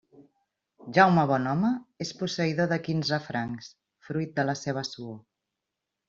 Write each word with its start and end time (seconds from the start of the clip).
Jaume 0.97 1.25
Bonhome 1.31 1.69
és 2.05 2.13
posseïdor 2.21 2.71
de 2.71 2.79
quinze 2.87 3.19
francs, 3.25 3.67
fruit 4.09 4.33
de 4.39 4.47
la 4.51 4.57
seua 4.63 4.83
suor. 4.89 5.19